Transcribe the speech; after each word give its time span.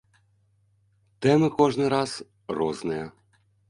Тэмы 1.27 1.47
кожны 1.61 1.85
раз 1.97 2.19
розныя. 2.61 3.05